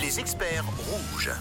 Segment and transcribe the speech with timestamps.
[0.00, 1.32] Les experts rouges.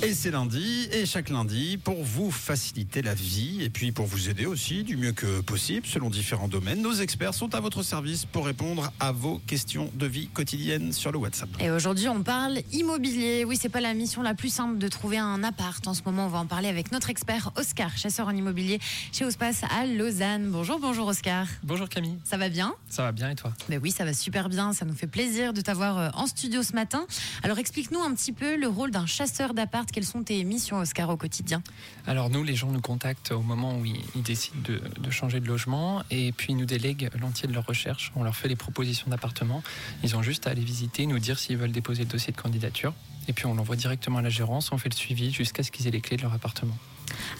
[0.00, 4.28] Et c'est lundi, et chaque lundi, pour vous faciliter la vie, et puis pour vous
[4.28, 8.24] aider aussi du mieux que possible, selon différents domaines, nos experts sont à votre service
[8.24, 11.48] pour répondre à vos questions de vie quotidienne sur le WhatsApp.
[11.58, 13.44] Et aujourd'hui, on parle immobilier.
[13.44, 15.84] Oui, c'est pas la mission la plus simple de trouver un appart.
[15.88, 18.78] En ce moment, on va en parler avec notre expert Oscar, chasseur en immobilier
[19.10, 20.48] chez Ospace à Lausanne.
[20.48, 21.48] Bonjour, bonjour Oscar.
[21.64, 22.72] Bonjour Camille, Ça va bien?
[22.88, 23.52] Ça va bien et toi?
[23.68, 24.72] Ben oui, ça va super bien.
[24.72, 27.04] Ça nous fait plaisir de t'avoir euh, en studio ce matin.
[27.42, 29.87] Alors, explique-nous un petit peu le rôle d'un chasseur d'appart.
[29.92, 31.62] Quelles sont tes missions, Oscar, au quotidien?
[32.06, 35.40] Alors nous, les gens nous contactent au moment où ils, ils décident de, de changer
[35.40, 38.12] de logement et puis ils nous délèguent l'entier de leur recherche.
[38.16, 39.62] On leur fait des propositions d'appartements.
[40.02, 42.92] Ils ont juste à aller visiter, nous dire s'ils veulent déposer le dossier de candidature.
[43.28, 45.86] Et puis on l'envoie directement à la gérance, on fait le suivi jusqu'à ce qu'ils
[45.86, 46.76] aient les clés de leur appartement.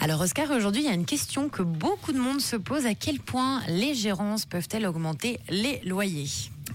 [0.00, 2.86] Alors, Oscar, aujourd'hui, il y a une question que beaucoup de monde se pose.
[2.86, 6.28] À quel point les gérances peuvent-elles augmenter les loyers?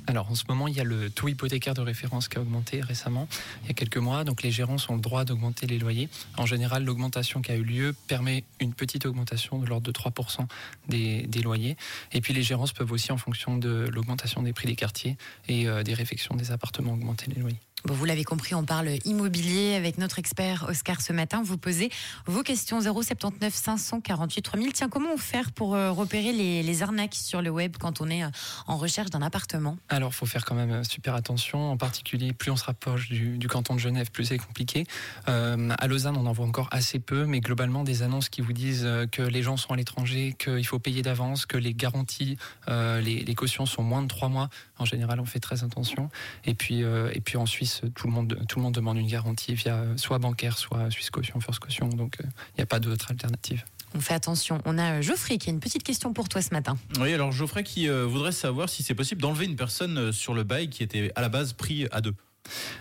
[0.07, 2.81] Alors en ce moment, il y a le taux hypothécaire de référence qui a augmenté
[2.81, 3.27] récemment,
[3.63, 4.23] il y a quelques mois.
[4.23, 6.09] Donc les gérances ont le droit d'augmenter les loyers.
[6.37, 10.45] En général, l'augmentation qui a eu lieu permet une petite augmentation de l'ordre de 3%
[10.89, 11.77] des, des loyers.
[12.11, 15.17] Et puis les gérances peuvent aussi, en fonction de l'augmentation des prix des quartiers
[15.47, 17.59] et euh, des réfections des appartements, augmenter les loyers.
[17.85, 21.41] Vous l'avez compris, on parle immobilier avec notre expert Oscar ce matin.
[21.43, 21.91] Vous posez
[22.25, 24.71] vos questions 079 548 3000.
[24.71, 28.29] Tiens, comment faire pour euh, repérer les, arnaques sur le web quand on est euh,
[28.67, 29.77] en recherche d'un appartement?
[29.89, 31.71] Alors, faut faire quand même euh, super attention.
[31.71, 34.85] En particulier, plus on se rapproche du, canton de Genève, plus c'est compliqué.
[35.25, 38.87] À Lausanne, on en voit encore assez peu, mais globalement, des annonces qui vous disent
[39.11, 43.65] que les gens sont à l'étranger, qu'il faut payer d'avance, que les garanties, les, cautions
[43.65, 44.49] sont moins de trois mois.
[44.79, 46.09] En général, on fait très attention.
[46.45, 49.53] Et puis, et puis en Suisse, tout le monde, tout le monde demande une garantie
[49.53, 51.87] via soit bancaire, soit Suisse Caution, First Caution.
[51.89, 53.63] Donc, euh, il n'y a pas d'autre alternative.
[53.95, 54.59] On fait attention.
[54.65, 56.77] On a euh, Geoffrey qui a une petite question pour toi ce matin.
[56.99, 60.43] Oui, alors Geoffrey qui euh, voudrait savoir si c'est possible d'enlever une personne sur le
[60.43, 62.15] bail qui était à la base pris à deux.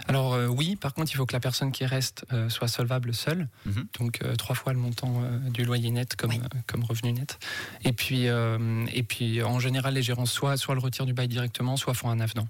[0.09, 3.15] Alors euh, oui, par contre, il faut que la personne qui reste euh, soit solvable
[3.15, 3.87] seule, Mhm.
[4.01, 6.41] donc euh, trois fois le montant euh, du loyer net comme, Oui.
[6.43, 7.39] euh, comme revenu net.
[7.85, 11.29] Et puis, euh, et puis en général, les gérants soit, soit le retirent du bail
[11.29, 12.49] directement, soit font un avenant.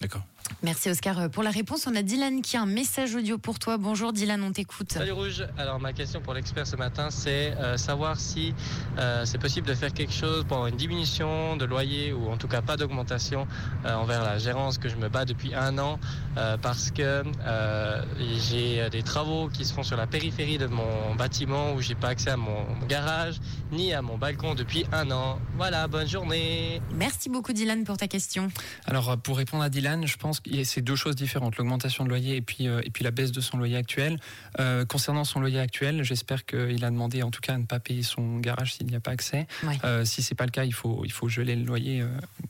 [0.00, 0.22] D'accord.
[0.62, 1.86] Merci Oscar euh, pour la réponse.
[1.86, 3.78] On a Dylan qui a un message audio pour toi.
[3.78, 4.92] Bonjour Dylan, on t'écoute.
[4.92, 8.54] Salut Rouge, alors ma question pour l'expert ce matin c'est euh, savoir si
[8.98, 12.36] euh, c'est possible de faire quelque chose pour avoir une diminution de loyer ou en
[12.36, 13.46] tout cas pas d'augmentation
[13.84, 15.98] euh, envers la gérance que je me bats depuis un an
[16.36, 18.02] euh, parce que euh,
[18.38, 22.08] j'ai des travaux qui se font sur la périphérie de mon bâtiment où j'ai pas
[22.08, 23.40] accès à mon garage
[23.72, 25.38] ni à mon balcon depuis un an.
[25.56, 28.48] Voilà, bonne journée Merci beaucoup Dylan pour ta question.
[28.86, 32.36] Alors pour répondre à Dylan, je pense que c'est deux choses différentes, l'augmentation de loyer
[32.36, 34.18] et puis, euh, et puis la baisse de son loyer actuel.
[34.60, 37.80] Euh, concernant son loyer actuel, j'espère qu'il a demandé en tout cas à ne pas
[37.80, 39.46] payer son garage s'il n'y a pas accès.
[39.64, 39.78] Ouais.
[39.84, 42.08] Euh, si c'est pas le cas, il faut, il faut geler le loyer euh,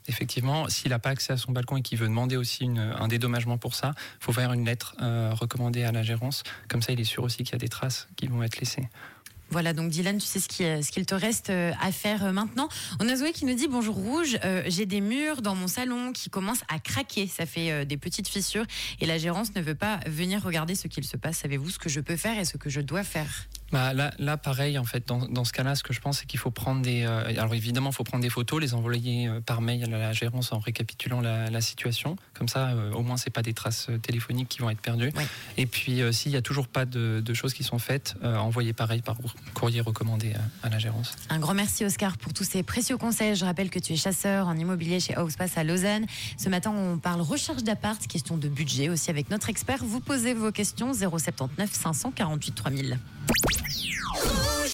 [0.08, 0.68] effectivement.
[0.68, 3.58] S'il n'a pas accès à son balcon et qu'il veut demander aussi une, un dédommagement
[3.58, 4.96] pour ça, il faut faire une lettre
[5.32, 6.42] recommandée à la gérance.
[6.68, 8.88] Comme ça, il est sûr aussi qu'il y a des traces qui vont être laissées.
[9.52, 12.70] Voilà, donc Dylan, tu sais ce ce qu'il te reste euh, à faire euh, maintenant.
[13.00, 16.12] On a Zoé qui nous dit Bonjour Rouge, euh, j'ai des murs dans mon salon
[16.12, 17.26] qui commencent à craquer.
[17.26, 18.64] Ça fait euh, des petites fissures
[19.00, 21.36] et la gérance ne veut pas venir regarder ce qu'il se passe.
[21.36, 23.46] Savez-vous ce que je peux faire et ce que je dois faire?
[23.72, 26.26] Bah, là, là, pareil, en fait, dans, dans ce cas-là, ce que je pense, c'est
[26.26, 27.02] qu'il faut prendre des.
[27.04, 30.12] euh, alors évidemment, il faut prendre des photos, les envoyer euh, par mail à la
[30.12, 32.16] gérance en récapitulant la, la situation.
[32.34, 35.10] Comme ça, euh, au moins, c'est pas des traces téléphoniques qui vont être perdues.
[35.56, 39.00] Et puis, s'il y a toujours pas de, de choses qui sont faites, envoyez pareil
[39.00, 39.16] par
[39.54, 41.12] courrier recommandé à, à la gérance.
[41.30, 43.34] Un grand merci Oscar pour tous ces précieux conseils.
[43.36, 46.04] Je rappelle que tu es chasseur en immobilier chez Housepass à Lausanne.
[46.36, 49.84] Ce matin, on parle recherche d'appart, question de budget aussi avec notre expert.
[49.84, 52.98] Vous posez vos questions 079 548 3000.
[53.84, 54.41] Yeah.